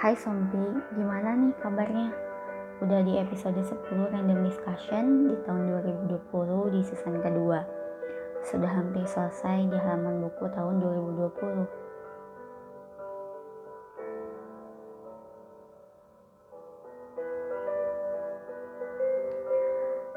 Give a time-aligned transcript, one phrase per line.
[0.00, 0.56] Hai Sompi,
[0.96, 2.08] gimana nih kabarnya?
[2.80, 5.68] Udah di episode 10 Random Discussion di tahun
[6.08, 7.60] 2020 di season kedua.
[8.40, 11.68] Sudah hampir selesai di halaman buku tahun 2020.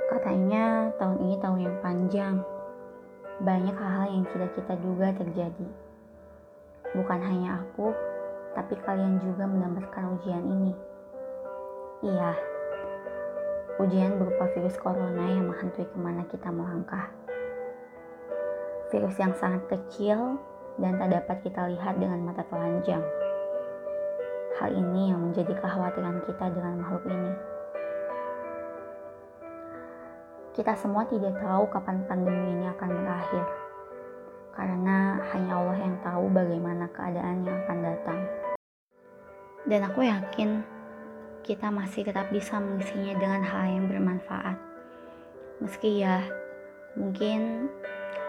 [0.07, 2.39] Katanya tahun ini tahun yang panjang.
[3.43, 5.67] Banyak hal-hal yang tidak kita duga terjadi.
[6.95, 8.12] Bukan hanya aku,
[8.53, 10.73] tapi kalian juga mendapatkan ujian ini.
[12.03, 12.31] Iya,
[13.81, 17.09] ujian berupa virus corona yang menghantui ke mana kita mau langkah.
[18.93, 20.37] Virus yang sangat kecil
[20.77, 23.01] dan tak dapat kita lihat dengan mata telanjang.
[24.61, 27.33] Hal ini yang menjadi kekhawatiran kita dengan makhluk ini.
[30.53, 33.45] Kita semua tidak tahu kapan pandemi ini akan berakhir,
[34.53, 38.21] karena hanya Allah yang tahu bagaimana keadaan yang akan datang.
[39.63, 40.59] Dan aku yakin
[41.43, 44.59] kita masih tetap bisa mengisinya dengan hal yang bermanfaat.
[45.63, 46.23] Meski ya,
[46.99, 47.71] mungkin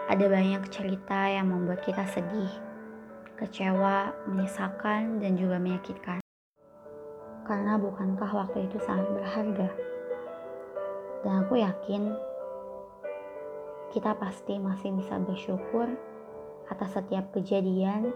[0.07, 2.51] ada banyak cerita yang membuat kita sedih,
[3.35, 6.23] kecewa, menyesakan, dan juga menyakitkan.
[7.43, 9.69] Karena bukankah waktu itu sangat berharga?
[11.25, 12.15] Dan aku yakin
[13.91, 15.87] kita pasti masih bisa bersyukur
[16.67, 18.11] atas setiap kejadian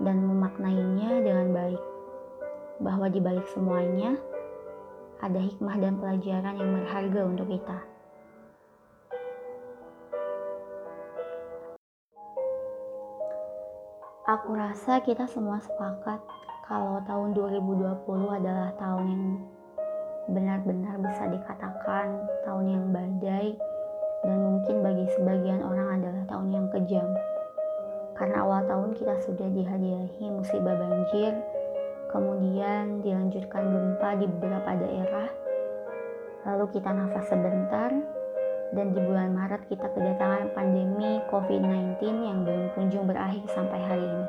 [0.00, 1.97] dan memaknainya dengan baik.
[2.78, 4.14] Bahwa di balik semuanya
[5.18, 7.78] ada hikmah dan pelajaran yang berharga untuk kita.
[14.28, 16.20] Aku rasa kita semua sepakat
[16.68, 19.24] kalau tahun 2020 adalah tahun yang
[20.28, 23.56] benar-benar bisa dikatakan tahun yang badai
[24.20, 27.08] dan mungkin bagi sebagian orang adalah tahun yang kejam.
[28.12, 31.32] Karena awal tahun kita sudah dihadiahi musibah banjir,
[32.08, 35.28] kemudian dilanjutkan gempa di beberapa daerah,
[36.48, 37.92] lalu kita nafas sebentar,
[38.72, 44.26] dan di bulan Maret kita kedatangan pandemi COVID-19 yang belum kunjung berakhir sampai hari ini.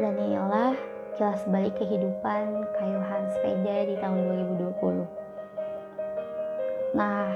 [0.00, 0.72] Dan inilah
[1.16, 4.20] kilas balik kehidupan kayuhan sepeda di tahun
[4.56, 6.96] 2020.
[6.96, 7.28] Nah,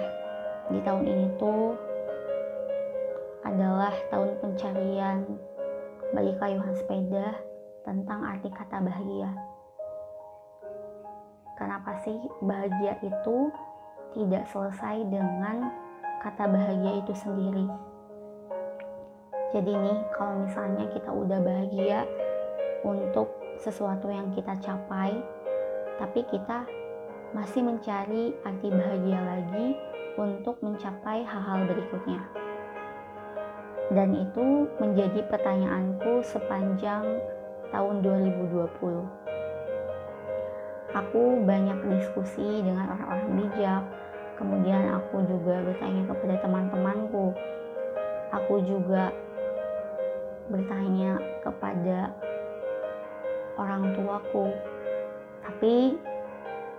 [0.73, 1.77] di tahun ini tuh
[3.45, 5.19] adalah tahun pencarian
[6.11, 7.37] bagi kayuhan sepeda
[7.87, 9.31] tentang arti kata bahagia.
[11.57, 13.49] Kenapa sih bahagia itu
[14.13, 15.71] tidak selesai dengan
[16.21, 17.65] kata bahagia itu sendiri?
[19.55, 22.05] Jadi nih, kalau misalnya kita udah bahagia
[22.83, 23.31] untuk
[23.63, 25.17] sesuatu yang kita capai,
[25.97, 26.67] tapi kita
[27.33, 29.67] masih mencari arti bahagia lagi
[30.19, 32.21] untuk mencapai hal-hal berikutnya.
[33.95, 37.07] Dan itu menjadi pertanyaanku sepanjang
[37.71, 39.27] tahun 2020.
[40.97, 43.83] Aku banyak diskusi dengan orang-orang bijak,
[44.41, 47.37] kemudian aku juga bertanya kepada teman-temanku.
[48.33, 49.13] Aku juga
[50.49, 52.15] bertanya kepada
[53.59, 54.53] orang tuaku,
[55.43, 55.99] tapi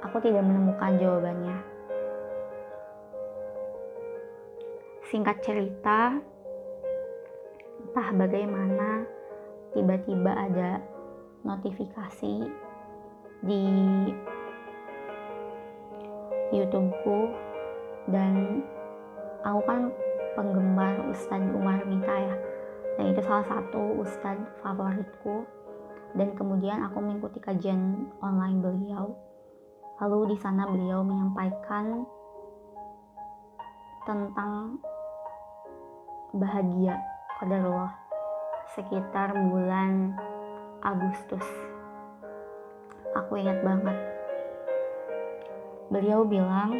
[0.01, 1.57] aku tidak menemukan jawabannya.
[5.07, 6.19] Singkat cerita,
[7.79, 9.16] entah bagaimana
[9.77, 10.81] tiba-tiba ada
[11.45, 12.49] notifikasi
[13.45, 13.63] di
[16.49, 17.29] YouTubeku
[18.09, 18.65] dan
[19.45, 19.93] aku kan
[20.33, 22.35] penggemar Ustadz Umar Mita ya.
[22.97, 25.45] Dan itu salah satu Ustadz favoritku.
[26.17, 29.13] Dan kemudian aku mengikuti kajian online beliau.
[30.01, 32.09] Lalu di sana beliau menyampaikan
[34.09, 34.81] tentang
[36.33, 36.97] bahagia
[37.37, 38.06] qadarullah
[38.77, 40.13] sekitar bulan
[40.85, 41.41] Agustus.
[43.17, 43.97] Aku ingat banget.
[45.89, 46.77] Beliau bilang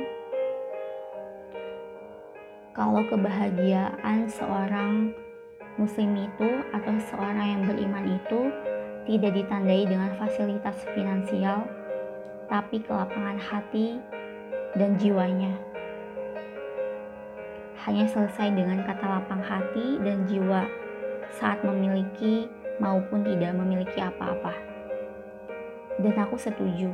[2.78, 5.10] kalau kebahagiaan seorang
[5.82, 8.54] muslim itu atau seorang yang beriman itu
[9.10, 11.66] tidak ditandai dengan fasilitas finansial,
[12.46, 13.98] tapi kelapangan hati
[14.78, 15.58] dan jiwanya.
[17.90, 20.87] Hanya selesai dengan kata lapang hati dan jiwa
[21.36, 22.48] saat memiliki
[22.80, 24.54] maupun tidak memiliki apa-apa.
[26.00, 26.94] Dan aku setuju.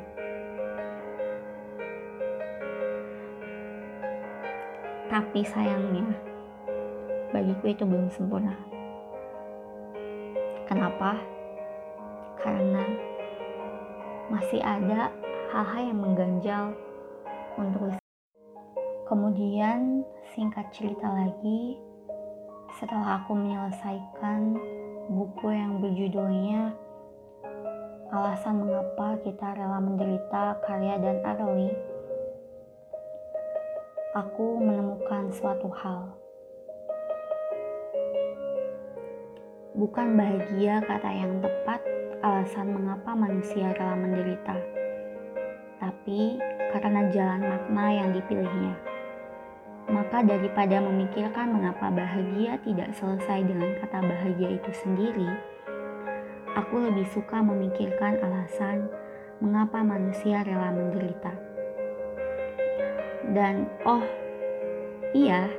[5.12, 6.10] Tapi sayangnya,
[7.30, 8.58] bagiku itu belum sempurna.
[10.66, 11.22] Kenapa?
[12.42, 12.82] Karena
[14.32, 15.14] masih ada
[15.54, 16.74] hal-hal yang mengganjal
[17.62, 17.94] untuk
[19.04, 20.02] Kemudian
[20.34, 21.78] singkat cerita lagi,
[22.74, 24.58] setelah aku menyelesaikan
[25.14, 26.74] buku yang berjudulnya
[28.14, 31.70] alasan mengapa kita rela menderita karya dan Arli,
[34.14, 36.14] aku menemukan suatu hal.
[39.74, 41.82] Bukan bahagia kata yang tepat
[42.22, 44.58] alasan mengapa manusia rela menderita,
[45.82, 46.38] tapi
[46.70, 48.93] karena jalan makna yang dipilihnya.
[50.14, 55.26] Maka daripada memikirkan mengapa bahagia tidak selesai dengan kata bahagia itu sendiri,
[56.54, 58.94] aku lebih suka memikirkan alasan
[59.42, 61.34] mengapa manusia rela menderita.
[63.34, 64.06] Dan oh,
[65.18, 65.50] iya,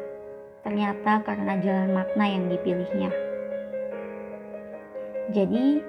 [0.62, 3.10] ternyata karena jalan makna yang dipilihnya.
[5.34, 5.82] Jadi,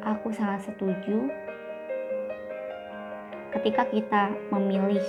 [0.00, 1.28] aku sangat setuju
[3.52, 5.04] ketika kita memilih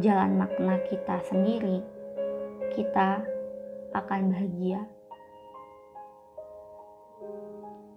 [0.00, 1.80] jalan makna kita sendiri,
[2.72, 3.24] kita
[3.96, 4.84] akan bahagia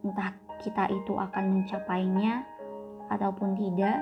[0.03, 0.31] entah
[0.63, 2.43] kita itu akan mencapainya
[3.11, 3.99] ataupun tidak,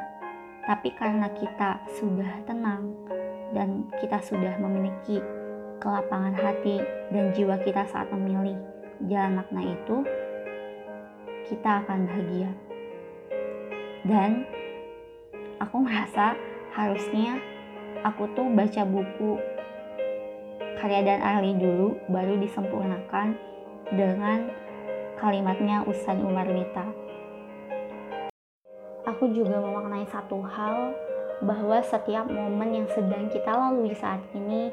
[0.66, 2.94] tapi karena kita sudah tenang
[3.56, 5.22] dan kita sudah memiliki
[5.82, 6.82] kelapangan hati
[7.14, 8.58] dan jiwa kita saat memilih
[9.06, 9.98] jalan makna itu,
[11.48, 12.52] kita akan bahagia.
[14.06, 14.46] Dan
[15.62, 16.34] aku merasa
[16.74, 17.38] harusnya
[18.04, 19.40] aku tuh baca buku
[20.78, 23.34] karya dan ahli dulu baru disempurnakan
[23.90, 24.54] dengan
[25.18, 26.86] kalimatnya Ustadz Umar Mita.
[29.08, 30.94] Aku juga memaknai satu hal
[31.42, 34.70] bahwa setiap momen yang sedang kita lalui saat ini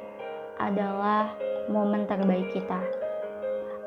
[0.61, 1.33] adalah
[1.73, 2.81] momen terbaik kita.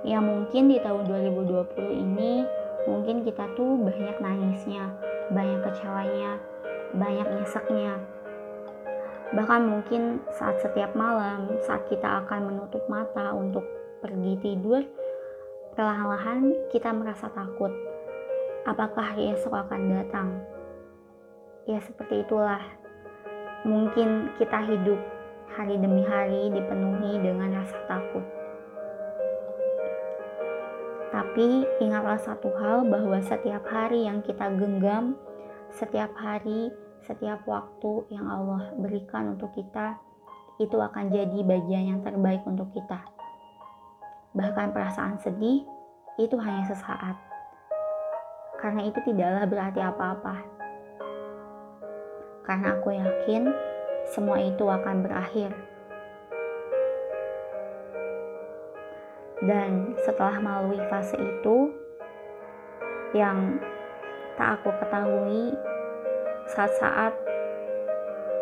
[0.01, 2.47] Ya mungkin di tahun 2020 ini
[2.89, 4.89] mungkin kita tuh banyak nangisnya,
[5.29, 6.39] banyak kecewanya,
[6.95, 8.16] banyak nyeseknya.
[9.35, 13.63] Bahkan mungkin saat setiap malam, saat kita akan menutup mata untuk
[13.99, 14.85] pergi tidur,
[15.77, 17.69] Perlahan-lahan kita merasa takut.
[18.65, 20.41] Apakah esok akan datang?
[21.69, 22.65] Ya seperti itulah.
[23.61, 24.97] Mungkin kita hidup
[25.53, 28.25] hari demi hari dipenuhi dengan rasa takut.
[31.13, 35.13] Tapi ingatlah satu hal bahwa setiap hari yang kita genggam,
[35.69, 36.73] setiap hari,
[37.07, 39.95] setiap waktu yang Allah berikan untuk kita,
[40.59, 42.99] itu akan jadi bagian yang terbaik untuk kita.
[44.35, 45.63] Bahkan perasaan sedih
[46.19, 47.15] itu hanya sesaat.
[48.59, 50.35] Karena itu tidaklah berarti apa-apa.
[52.43, 53.55] Karena aku yakin
[54.11, 55.55] semua itu akan berakhir.
[59.47, 61.71] Dan setelah melalui fase itu
[63.15, 63.61] yang
[64.35, 65.55] tak aku ketahui
[66.51, 67.13] saat-saat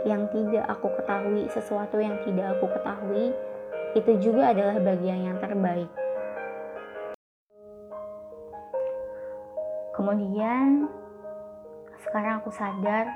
[0.05, 3.33] yang tidak aku ketahui, sesuatu yang tidak aku ketahui,
[3.97, 5.89] itu juga adalah bagian yang terbaik.
[9.95, 10.91] Kemudian
[12.03, 13.09] sekarang aku sadar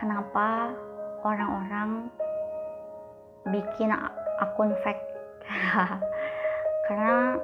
[0.00, 0.74] kenapa
[1.22, 2.08] orang-orang
[3.46, 3.92] bikin
[4.40, 5.04] akun fake.
[6.88, 7.38] Karena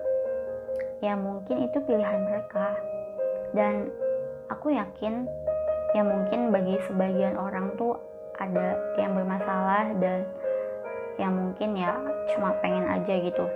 [1.04, 2.74] ya mungkin itu pilihan mereka.
[3.54, 3.92] Dan
[4.50, 5.28] aku yakin
[5.96, 7.96] ya mungkin bagi sebagian orang tuh
[8.37, 10.28] ada yang bermasalah dan
[11.16, 11.96] yang mungkin ya
[12.37, 13.48] cuma pengen aja gitu.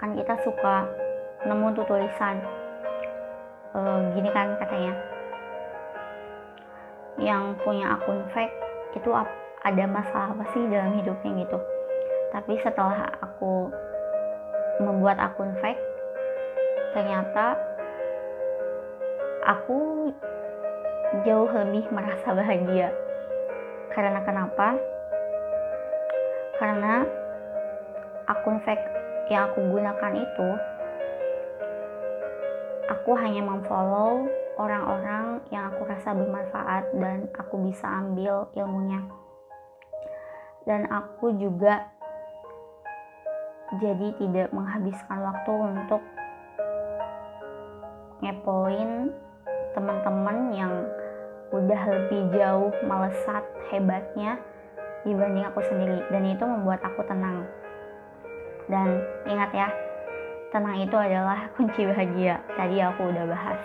[0.00, 0.88] Kan kita suka
[1.44, 2.40] nemu tuh tulisan
[3.76, 3.80] e,
[4.16, 4.96] gini kan katanya.
[7.20, 8.56] Yang punya akun fake
[8.96, 9.12] itu
[9.60, 11.60] ada masalah apa sih dalam hidupnya gitu.
[12.32, 13.68] Tapi setelah aku
[14.80, 15.84] membuat akun fake
[16.96, 17.60] ternyata
[19.44, 20.08] aku
[21.22, 22.90] jauh lebih merasa bahagia.
[23.94, 24.76] Karena kenapa?
[26.56, 27.04] Karena
[28.26, 28.86] akun fake
[29.30, 30.48] yang aku gunakan itu
[32.86, 39.02] aku hanya memfollow orang-orang yang aku rasa bermanfaat dan aku bisa ambil ilmunya.
[40.66, 41.86] Dan aku juga
[43.78, 46.02] jadi tidak menghabiskan waktu untuk
[48.22, 49.10] ngepoin
[49.76, 50.72] teman-teman yang
[51.52, 54.40] udah lebih jauh melesat hebatnya
[55.04, 56.02] dibanding aku sendiri.
[56.10, 57.44] Dan itu membuat aku tenang.
[58.66, 59.68] Dan ingat ya
[60.50, 62.40] tenang itu adalah kunci bahagia.
[62.56, 63.60] Tadi aku udah bahas.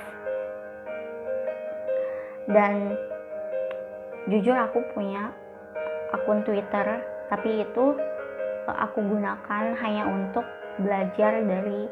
[2.51, 2.73] Dan
[4.27, 5.31] jujur aku punya
[6.11, 7.01] akun Twitter
[7.31, 7.85] tapi itu
[8.67, 10.43] eh, aku gunakan hanya untuk
[10.77, 11.87] belajar dari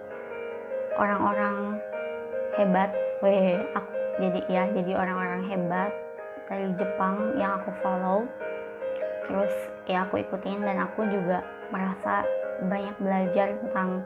[1.00, 1.80] orang-orang
[2.60, 2.92] hebat.
[3.20, 5.92] Weh aku jadi ya jadi orang-orang hebat
[6.52, 8.28] dari Jepang yang aku follow.
[9.30, 9.54] Terus
[9.88, 11.40] ya aku ikutin dan aku juga
[11.72, 12.28] merasa
[12.68, 14.04] banyak belajar tentang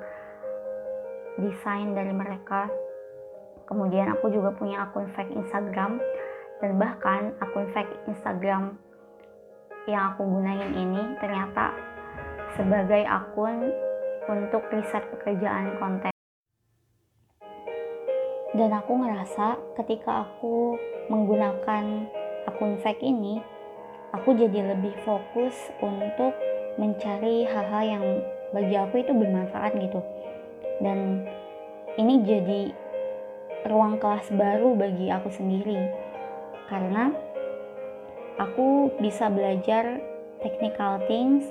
[1.41, 2.69] desain dari mereka.
[3.65, 5.97] Kemudian aku juga punya akun fake Instagram
[6.61, 8.77] dan bahkan akun fake Instagram
[9.89, 11.73] yang aku gunain ini ternyata
[12.53, 13.71] sebagai akun
[14.29, 16.12] untuk riset pekerjaan konten
[18.53, 20.77] dan aku ngerasa ketika aku
[21.09, 22.05] menggunakan
[22.45, 23.41] akun fake ini
[24.13, 26.37] aku jadi lebih fokus untuk
[26.77, 28.05] mencari hal-hal yang
[28.53, 29.99] bagi aku itu bermanfaat gitu.
[30.81, 31.25] Dan
[31.97, 32.61] ini jadi
[33.65, 35.89] ruang kelas baru bagi aku sendiri.
[36.69, 37.09] Karena
[38.37, 39.97] aku bisa belajar
[40.45, 41.49] technical things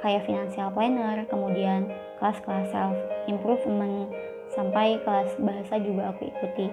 [0.00, 1.88] kayak financial planner kemudian
[2.20, 2.96] kelas-kelas self
[3.28, 4.12] improvement
[4.56, 6.72] sampai kelas bahasa juga aku ikuti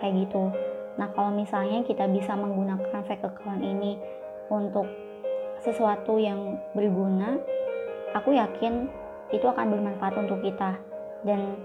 [0.00, 0.48] kayak gitu.
[0.96, 4.00] Nah kalau misalnya kita bisa menggunakan fake account ini
[4.48, 4.88] untuk
[5.62, 7.38] sesuatu yang berguna
[8.16, 8.90] aku yakin
[9.32, 10.76] itu akan bermanfaat untuk kita.
[11.22, 11.56] Dan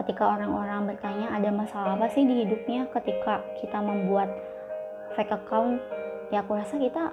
[0.00, 2.86] ketika orang-orang bertanya ada masalah apa sih di hidupnya?
[2.94, 4.30] ketika kita membuat
[5.14, 5.82] fake account
[6.32, 7.12] ya aku rasa kita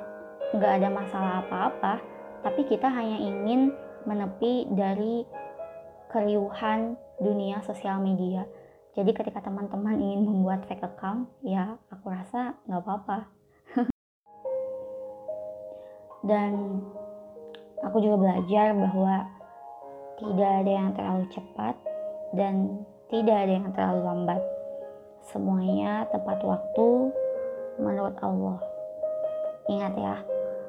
[0.56, 2.02] nggak ada masalah apa-apa.
[2.46, 3.74] Tapi kita hanya ingin
[4.06, 5.26] menepi dari
[6.16, 8.48] keriuhan dunia sosial media
[8.96, 13.20] jadi ketika teman-teman ingin membuat fake account ya aku rasa nggak apa-apa
[16.32, 16.80] dan
[17.84, 19.28] aku juga belajar bahwa
[20.16, 21.76] tidak ada yang terlalu cepat
[22.32, 24.42] dan tidak ada yang terlalu lambat.
[25.30, 27.14] Semuanya tepat waktu
[27.78, 28.60] menurut Allah.
[29.70, 30.16] Ingat ya,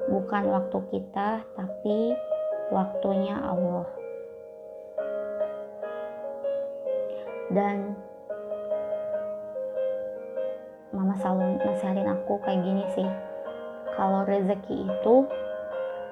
[0.09, 1.97] bukan waktu kita, tapi
[2.73, 3.96] waktunya Allah.
[7.47, 7.95] Dan
[10.91, 13.09] mama selalu nasihatin aku kayak gini sih.
[13.95, 15.15] Kalau rezeki itu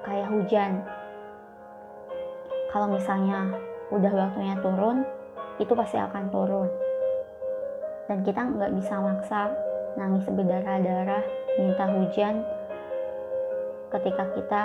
[0.06, 0.82] kayak hujan.
[2.72, 3.52] Kalau misalnya
[3.92, 5.06] udah waktunya turun,
[5.62, 6.68] itu pasti akan turun.
[8.06, 9.50] Dan kita nggak bisa maksa
[9.96, 11.24] nangis berdarah-darah
[11.56, 12.44] minta hujan
[13.90, 14.62] ketika kita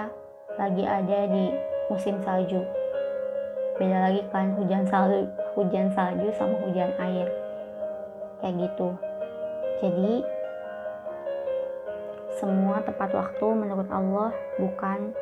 [0.60, 1.46] lagi ada di
[1.88, 2.81] musim salju.
[3.82, 5.26] Beda lagi kan hujan salju,
[5.58, 7.26] hujan salju sama hujan air.
[8.38, 8.94] Kayak gitu.
[9.82, 10.22] Jadi
[12.38, 14.30] semua tepat waktu menurut Allah
[14.62, 15.18] bukan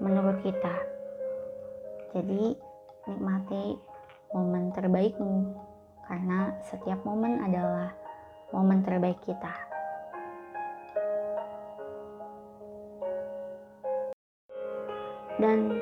[0.00, 0.72] menurut kita.
[2.16, 2.56] Jadi,
[3.04, 3.76] nikmati
[4.32, 5.52] momen terbaikmu
[6.08, 7.92] karena setiap momen adalah
[8.56, 9.52] momen terbaik kita.
[15.36, 15.76] Dan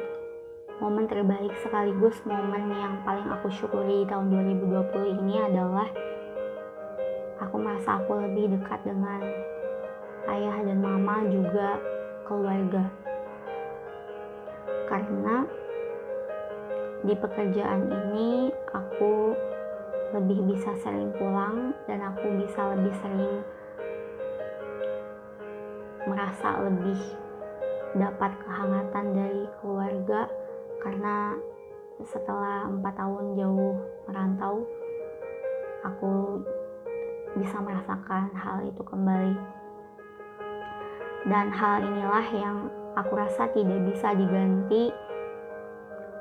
[0.80, 5.88] momen terbaik sekaligus momen yang paling aku syukuri di tahun 2020 ini adalah
[7.36, 9.20] aku merasa aku lebih dekat dengan
[10.32, 11.76] ayah dan mama juga
[12.24, 12.88] keluarga.
[14.88, 15.44] Karena
[17.04, 19.36] di pekerjaan ini aku
[20.16, 23.44] lebih bisa sering pulang dan aku bisa lebih sering
[26.08, 26.98] merasa lebih
[28.00, 30.39] dapat kehangatan dari keluarga
[30.80, 31.36] karena
[32.00, 33.76] setelah empat tahun jauh
[34.08, 34.64] merantau
[35.84, 36.40] aku
[37.36, 39.36] bisa merasakan hal itu kembali.
[41.28, 42.56] Dan hal inilah yang
[42.96, 44.88] aku rasa tidak bisa diganti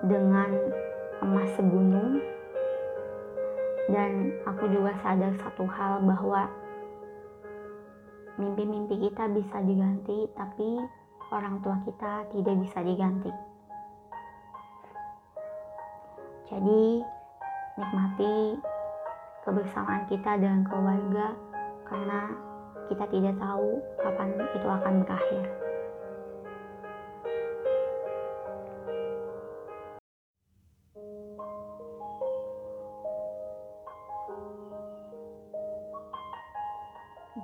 [0.06, 0.52] dengan
[1.24, 2.20] emas segunung.
[3.90, 6.46] Dan aku juga sadar satu hal bahwa
[8.38, 10.78] mimpi-mimpi kita bisa diganti tapi
[11.34, 13.49] orang tua kita tidak bisa diganti
[16.50, 17.06] jadi
[17.78, 18.58] nikmati
[19.46, 21.38] kebersamaan kita dengan keluarga
[21.86, 22.34] karena
[22.90, 25.46] kita tidak tahu kapan itu akan berakhir.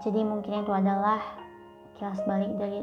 [0.02, 1.22] Jadi mungkin itu adalah
[1.98, 2.82] kilas balik dari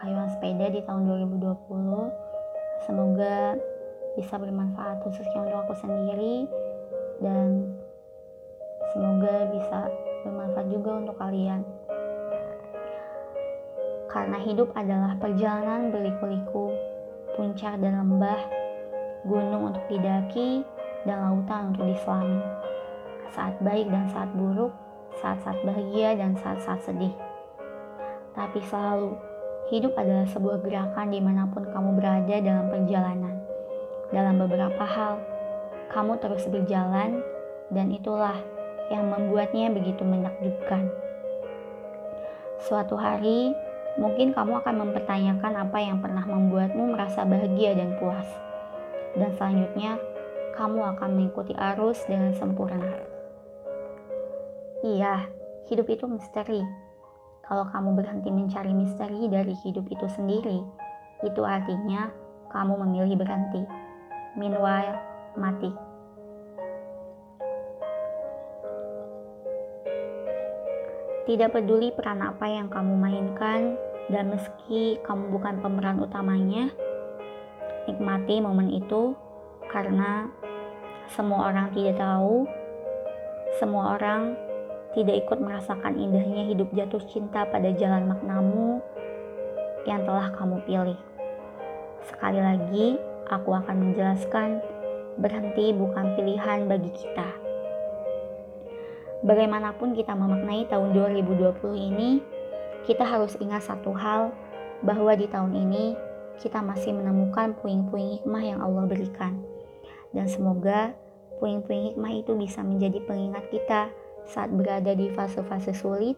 [0.00, 2.84] kayuan sepeda di tahun 2020.
[2.84, 3.56] Semoga
[4.16, 6.48] bisa bermanfaat khususnya untuk aku sendiri
[7.20, 7.76] dan
[8.90, 9.78] semoga bisa
[10.24, 11.60] bermanfaat juga untuk kalian.
[14.08, 16.72] Karena hidup adalah perjalanan berliku-liku,
[17.36, 18.40] puncak dan lembah,
[19.28, 20.64] gunung untuk didaki,
[21.04, 22.40] dan lautan untuk diselami.
[23.36, 24.72] Saat baik dan saat buruk,
[25.20, 27.12] saat-saat bahagia dan saat-saat sedih.
[28.32, 29.16] Tapi selalu,
[29.68, 33.35] hidup adalah sebuah gerakan di mana pun kamu berada dalam perjalanan.
[34.16, 35.20] Dalam beberapa hal,
[35.92, 37.20] kamu terus berjalan,
[37.68, 38.40] dan itulah
[38.88, 40.88] yang membuatnya begitu menakjubkan.
[42.64, 43.52] Suatu hari,
[44.00, 48.24] mungkin kamu akan mempertanyakan apa yang pernah membuatmu merasa bahagia dan puas.
[49.20, 50.00] Dan selanjutnya,
[50.56, 52.88] kamu akan mengikuti arus dengan sempurna.
[54.80, 55.28] Iya,
[55.68, 56.64] hidup itu misteri.
[57.44, 60.64] Kalau kamu berhenti mencari misteri dari hidup itu sendiri,
[61.20, 62.08] itu artinya
[62.48, 63.75] kamu memilih berhenti.
[64.36, 65.00] Meanwhile,
[65.40, 65.72] mati.
[71.26, 73.74] Tidak peduli peran apa yang kamu mainkan,
[74.06, 76.70] dan meski kamu bukan pemeran utamanya,
[77.90, 79.18] nikmati momen itu
[79.72, 80.30] karena
[81.10, 82.46] semua orang tidak tahu,
[83.58, 84.38] semua orang
[84.94, 88.78] tidak ikut merasakan indahnya hidup jatuh cinta pada jalan maknamu
[89.86, 90.98] yang telah kamu pilih.
[92.06, 92.96] Sekali lagi,
[93.30, 94.62] aku akan menjelaskan
[95.16, 97.46] berhenti bukan pilihan bagi kita
[99.26, 102.22] bagaimanapun kita memaknai tahun 2020 ini,
[102.86, 104.30] kita harus ingat satu hal
[104.86, 105.98] bahwa di tahun ini
[106.38, 109.42] kita masih menemukan puing-puing hikmah yang Allah berikan.
[110.14, 110.94] Dan semoga
[111.42, 113.90] puing-puing hikmah itu bisa menjadi pengingat kita
[114.30, 116.14] saat berada di fase-fase sulit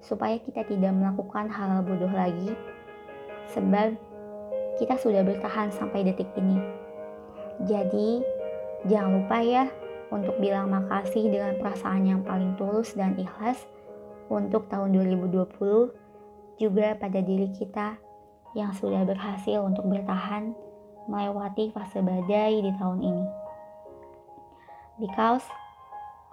[0.00, 2.52] supaya kita tidak melakukan hal, bodoh lagi.
[3.56, 3.96] Sebab
[4.80, 6.56] kita sudah bertahan sampai detik ini.
[7.68, 8.24] Jadi,
[8.88, 9.68] jangan lupa ya
[10.08, 13.68] untuk bilang makasih dengan perasaan yang paling tulus dan ikhlas
[14.32, 15.92] untuk tahun 2020
[16.56, 18.00] juga pada diri kita
[18.56, 20.56] yang sudah berhasil untuk bertahan
[21.06, 23.26] melewati fase badai di tahun ini.
[24.96, 25.44] Because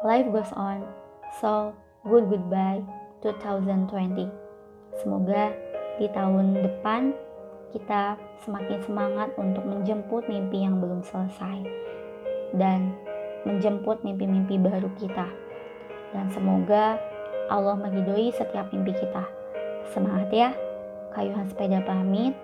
[0.07, 0.87] life goes on,
[1.43, 1.75] so
[2.07, 2.79] good goodbye
[3.21, 4.31] 2020.
[5.03, 5.51] Semoga
[6.01, 7.26] di tahun depan
[7.75, 11.67] kita semakin semangat untuk menjemput mimpi yang belum selesai.
[12.55, 12.95] Dan
[13.43, 15.27] menjemput mimpi-mimpi baru kita.
[16.15, 16.99] Dan semoga
[17.47, 19.23] Allah meridhoi setiap mimpi kita.
[19.91, 20.49] Semangat ya,
[21.15, 22.35] kayuhan sepeda pamit.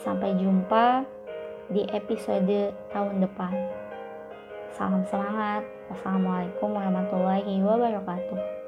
[0.00, 1.04] Sampai jumpa
[1.68, 3.52] di episode tahun depan.
[4.72, 5.64] Salam semangat.
[5.92, 8.61] Wassalamualaikum warahmatullahi wabarakatuh.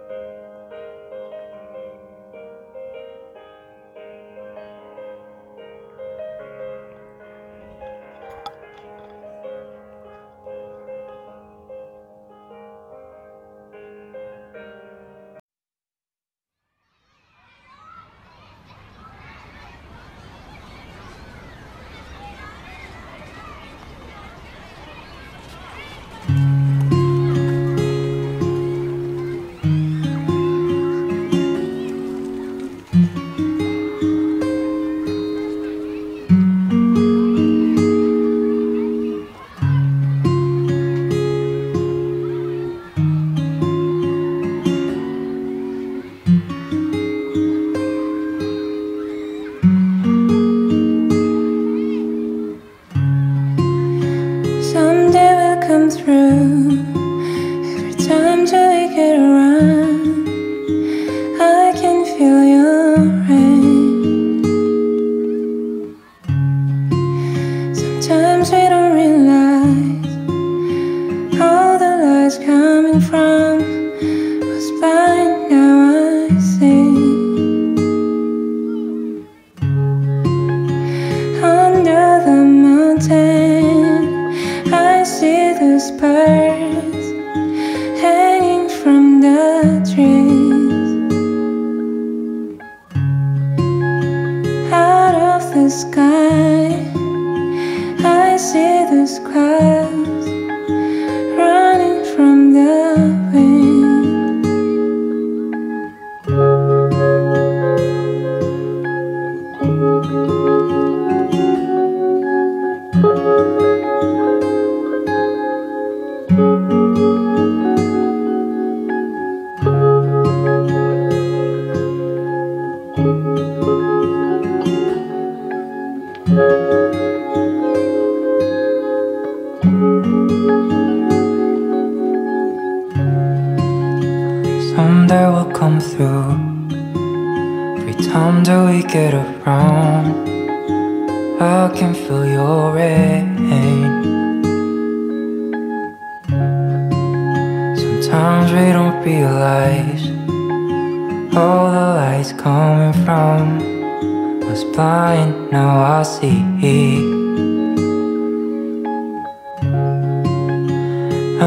[154.54, 156.38] Was blind, now I see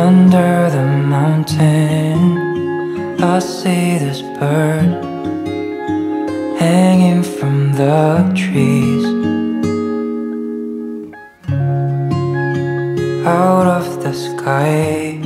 [0.05, 2.19] Under the mountain
[3.23, 4.91] I see this bird
[6.59, 9.05] hanging from the trees.
[13.25, 15.17] out of the sky.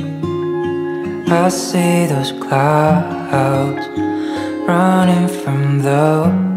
[1.26, 3.84] I see those clouds
[4.68, 6.51] running from the.